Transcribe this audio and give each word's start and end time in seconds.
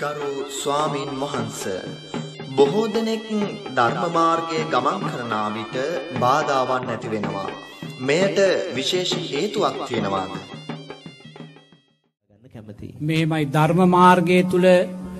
ගරු 0.00 0.32
ස්වාමීන් 0.52 1.10
වහන්ස 1.20 1.62
බොහෝ 2.50 2.86
දෙනෙක් 2.88 3.24
ධර්ම 3.76 4.04
මාර්ගයේ 4.12 4.66
ගමන් 4.66 5.00
කරන 5.04 5.32
විට 5.54 5.76
බාධාවන් 6.20 6.84
ඇති 6.86 7.08
වෙනවා. 7.10 7.48
මෙයට 8.00 8.38
විශේෂ 8.76 9.12
හේතුවක් 9.24 9.76
තියෙනවාද? 9.84 10.32
මෙහෙමයි 13.02 13.44
ධර්ම 13.48 13.80
මාර්ගය 13.88 14.38
තුළ 14.46 14.68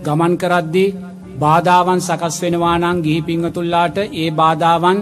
ගමන් 0.04 0.34
කරද්දී 0.36 0.94
බාධාවන් 1.38 2.00
සකස් 2.00 2.36
වෙනවා 2.42 2.76
නම් 2.78 2.98
ගිහි 3.02 3.20
පිංහතුල්ලාට 3.22 3.98
ඒ 3.98 4.28
බාධාවන් 4.32 4.98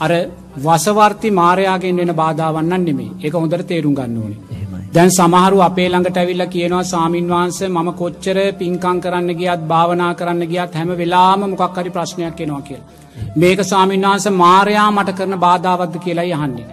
අර 0.00 0.12
වසවර්ති 0.58 1.28
මාරයාගෙන් 1.32 1.98
වෙන 1.98 2.12
බාධාවන්නන් 2.16 2.82
නෙමේ 2.84 3.12
එක 3.20 3.34
හොඳට 3.34 3.68
තේරුම් 3.68 3.94
ගන්න 3.94 4.18
ඕනේ. 4.18 4.49
දැන් 4.90 5.10
සමහරු 5.10 5.58
අපේ 5.60 5.88
ළඟට 5.88 6.16
ඇවිල්ල 6.16 6.44
කියනවා 6.46 6.82
සාමීන් 6.84 7.28
වහන්ස 7.28 7.58
මම 7.66 7.90
කොච්චර 7.94 8.38
පින්කං 8.54 8.98
කරන්න 9.00 9.30
ගියත් 9.34 9.62
භාවනා 9.64 10.10
කරන්න 10.14 10.42
ගියත් 10.46 10.74
හැම 10.74 10.90
වෙලාම 10.94 11.44
මොකක් 11.44 11.76
හරි 11.76 11.90
ප්‍රශ්නයක් 11.90 12.40
එනවා 12.40 12.62
කියලා. 12.62 12.88
මේක 13.36 13.60
සාමීන් 13.64 14.06
වහන්ස 14.06 14.26
මාරයා 14.36 14.88
මට 14.90 15.14
කරන 15.14 15.38
බාධාවත්ද 15.38 15.96
කියලා 15.98 16.28
යහන්නේ. 16.32 16.68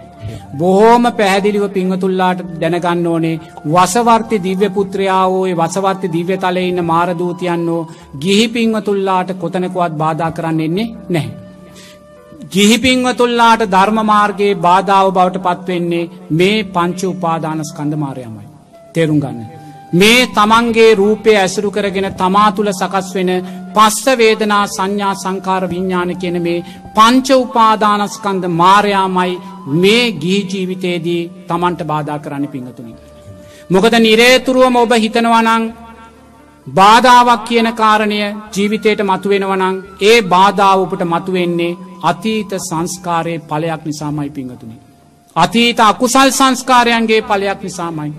බොහෝම 0.54 1.04
පැහැදිලිව 1.14 1.64
පිංහතුල්ලාට 1.70 2.44
දැනගන්න 2.60 3.06
ඕනේ 3.06 3.34
වසවර්ති 3.66 4.42
දිව්‍ය 4.42 4.68
පුත්‍රයාවෝය 4.70 5.52
වසවර්ති 5.56 6.12
දිව්‍ය 6.12 6.38
තලය 6.38 6.64
ඉන්න 6.66 6.84
මාරදූතියන්නෝ 6.84 7.82
ගිහි 8.20 8.46
පිංවතුල්ලාට 8.50 9.30
කොතනකුවත් 9.36 9.94
බාධා 9.96 10.32
කරන්න 10.32 10.60
එන්නේ 10.60 10.94
නැහැ. 11.08 11.47
ගිහිපිංවතුල්ලාට 12.38 13.62
ධර්මමාර්ගයේ 13.66 14.58
බාධාව 14.58 15.06
බවට 15.12 15.44
පත්වෙන්නේ 15.46 16.10
මේ 16.32 16.66
පංච 16.66 17.00
උපාදානස්කන්ධ 17.06 17.96
මාරයමයි. 17.96 18.44
තේරුම් 18.94 19.18
ගන්න. 19.18 19.40
මේ 19.92 20.26
තමන්ගේ 20.28 20.94
රූපය 20.94 21.32
ඇසුරු 21.34 21.70
කරගෙන 21.70 22.08
තමා 22.14 22.50
තුළ 22.50 22.70
සකස් 22.70 23.08
වෙන 23.14 23.30
පස්ස 23.74 24.06
වේදනා 24.14 24.64
සංඥා 24.68 25.14
සංකාර 25.14 25.62
විඤ්ඥාන 25.64 26.12
කියන 26.16 26.38
මේ 26.40 26.64
පංච 26.94 27.28
උපාදානස්කන්ද 27.36 28.44
මාරයාමයි 28.52 29.34
මේ 29.76 30.04
ගිහි 30.14 30.40
ජීවිතයේදී 30.44 31.22
තමන්ට 31.48 31.82
බාධා 31.84 32.18
කරන්න 32.18 32.48
පිංහතුනි. 32.48 32.92
මොකද 33.70 33.94
නිරේතුරුවම 33.98 34.76
ඔබ 34.76 34.92
හිතනවනං 34.96 35.64
බාධාවක් 36.66 37.44
කියන 37.44 37.68
කාරණය 37.74 38.20
ජීවිතයට 38.52 39.00
මතුවෙනවනං 39.02 39.76
ඒ 40.02 40.16
බාධාවපට 40.24 41.02
මතුවෙන්නේ 41.06 41.78
අතීත 42.02 42.50
සංස්කාරයේ 42.60 43.38
පලයක් 43.40 43.84
නිසාමයි 43.84 44.30
පිංහතුනි. 44.30 44.76
අතීත 45.36 45.80
අකුසල් 45.82 46.30
සංස්කාරයන්ගේ 46.30 47.22
පලයක් 47.22 47.62
නිසාමයි. 47.62 48.12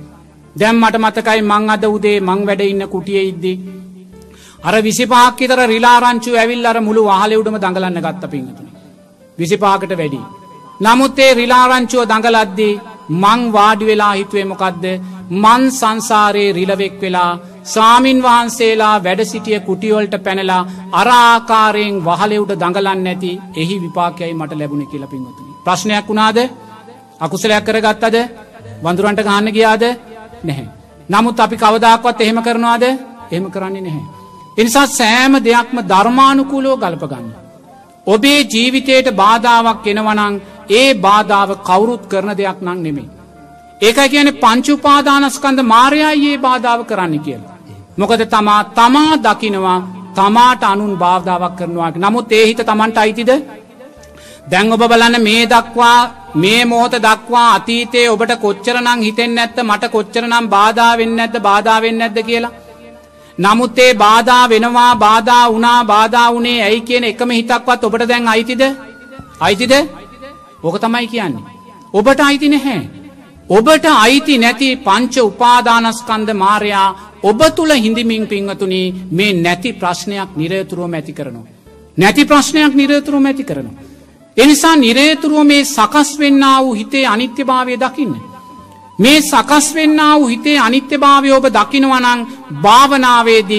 දැම් 0.56 0.76
මට 0.78 0.96
මතකයි 0.98 1.42
මං 1.44 1.70
අද 1.70 1.84
උදේ 1.86 2.20
මං 2.22 2.42
වැඩ 2.46 2.62
ඉන්න 2.64 2.88
කුටිය 2.88 3.22
ඉද්දී. 3.24 3.58
අර 4.64 4.76
විසිපාක්කිතර 4.80 5.60
රිලාරංචු 5.66 6.32
ඇවිල් 6.36 6.66
අර 6.66 6.78
මුළු 6.80 7.02
වහලෙවුඩම 7.06 7.58
දඟලන්න 7.58 8.02
ගත්ත 8.02 8.24
පිංහතුනි. 8.28 8.72
විසිපාකට 9.38 9.92
වැඩි. 9.92 10.22
නමුත් 10.82 11.20
ඒ 11.20 11.34
රිලාරංචුව 11.34 12.04
දඟලද්දී 12.06 12.80
මං 13.14 13.42
වාඩි 13.52 13.86
වෙලා 13.86 14.14
හිතුවේ 14.14 14.46
මොකක්ද 14.46 14.86
මන් 15.34 15.64
සංසාරයේ 15.72 16.54
රිලවෙෙක් 16.54 16.96
වෙලා 17.02 17.32
සාමීන් 17.70 18.20
වහන්සේලා 18.24 18.96
වැඩ 19.00 19.22
සිටිය 19.26 19.60
කුටියොල්ට 19.62 20.16
පැනලා 20.24 20.62
අරආකාරයෙන් 20.94 21.98
වහලෙවුට 22.06 22.54
දඟලන්න 22.56 23.08
ඇති 23.08 23.32
එහි 23.56 23.76
විපාකයයි 23.82 24.34
මට 24.34 24.54
ලැබුණ 24.54 24.88
කියල 24.88 25.06
පින්වතුනි. 25.08 25.52
ප්‍රශ්නයක් 25.66 26.08
වුණාද 26.08 26.40
අකුසලයක් 27.20 27.66
කර 27.66 27.78
ගත්තද 27.80 28.18
වඳුරන්ට 28.84 29.22
ගහන්න 29.22 29.52
ගියාද 29.52 29.84
නැහැ. 30.44 30.68
නමුත් 31.10 31.40
අපි 31.40 31.58
කවදක්වත් 31.58 32.22
එහෙම 32.22 32.40
කරනවාද 32.40 32.84
එහෙම 32.86 33.46
කරන්නේ 33.50 33.82
නැහැ. 33.82 34.06
එනිසා 34.58 34.88
සෑම 34.90 35.34
දෙයක්ම 35.42 35.78
ධර්මානුකූලෝ 35.84 36.78
ගල්පගන්න. 36.78 37.30
ඔබේ 38.08 38.40
ජීවිතයට 38.46 39.08
බාධාවක් 39.16 39.88
එනවනං 39.88 40.42
ඒ 40.72 40.90
බාධාව 40.98 41.50
කවුරුත් 41.62 42.04
කරන 42.08 42.32
දෙයක් 42.34 42.60
නං 42.62 42.84
නෙමේ. 42.84 43.10
ඒක 43.82 44.00
කියන 44.08 44.30
පංචුපාදානස්කන්ද 44.38 45.60
මාරයායේ 45.66 46.38
බාධාව 46.40 46.82
කරන්න 46.86 47.20
කියලා. 47.20 47.49
මොකද 48.00 48.22
තමා 48.28 48.62
තමා 48.72 49.14
දකිනවා 49.20 49.80
තමාට 50.16 50.64
අනුන් 50.64 50.94
බාධාවක් 50.98 51.54
කරනවා 51.58 51.92
නමුත් 51.98 52.32
ඒහිත 52.32 52.62
තමන්ට 52.64 52.98
අයිතිද 52.98 53.32
දැන් 54.48 54.74
ඔබ 54.74 54.84
බලන්න 54.84 55.16
මේ 55.22 55.44
දක්වා 55.46 56.00
මේ 56.36 56.66
මෝත 56.66 56.94
දක්වා 56.98 57.54
අතීතයේ 57.54 58.10
ඔබට 58.10 58.34
කොච්චරනං 58.38 59.02
හිතෙන් 59.02 59.38
ඇත්ත 59.38 59.58
මට 59.64 59.84
කොච්චරනම් 59.88 60.46
බාධාවෙන්න 60.48 61.20
ඇද 61.20 61.36
බාධාවෙන්න 61.40 62.02
ඇද 62.02 62.18
කියලා. 62.24 62.52
නමුත් 63.38 63.80
ඒ 63.80 63.94
බාධා 63.96 64.44
වෙනවා 64.50 64.96
බාධා 64.98 65.46
වනා 65.50 65.82
බාධා 65.86 66.28
වනේ 66.34 66.60
ඇයි 66.64 66.82
කියන 66.82 67.04
එකම 67.04 67.30
හිතක්වත් 67.32 67.84
ඔබට 67.84 68.08
දැන් 68.08 68.28
අයිතිද 68.28 68.64
අයිතිද 69.40 69.74
ඕක 70.64 70.76
තමයි 70.78 71.08
කියන්නේ. 71.08 71.44
ඔබට 71.94 72.20
අයිති 72.20 72.50
නැහැ. 72.50 72.82
ඔබට 73.50 73.86
අයිති 73.86 74.38
නැති 74.38 74.68
පංච 74.78 75.16
උපාදානස්කන්ද 75.22 76.30
මාරයා 76.34 76.90
ඔබ 77.24 77.42
තුළ 77.56 77.72
හිඳමින් 77.76 78.28
පිංහතුනී 78.28 78.94
මේ 79.12 79.34
නැති 79.36 79.74
ප්‍රශ්නයක් 79.74 80.30
නිරේතුරුවම 80.36 80.94
ඇති 80.94 81.14
කරනවා. 81.14 81.48
නැති 81.98 82.26
ප්‍රශ්නයක් 82.26 82.74
නිරේතුරුවම 82.74 83.26
ඇති 83.26 83.44
කරනවා. 83.44 83.82
එනිසා 84.38 84.76
නිරේතුරුව 84.78 85.44
මේ 85.44 85.66
සකස් 85.66 86.10
වෙන්න 86.20 86.44
වූ 86.58 86.74
හිතේ 86.74 87.06
අනිත්‍ය 87.06 87.44
භාවය 87.44 87.76
දකින්න. 87.78 88.14
මේ 89.00 89.22
සකස් 89.22 89.74
වෙන්න 89.74 90.00
වූ 90.12 90.28
හිතේ 90.28 90.58
අනිත්‍ය 90.60 90.98
භාවය 90.98 91.32
ඔබ 91.32 91.46
දකිනවනං 91.50 92.22
භාවනාවේදී 92.62 93.58